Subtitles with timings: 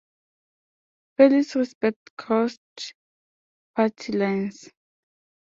[1.15, 2.95] Farley's respect crossed
[3.75, 4.67] party lines.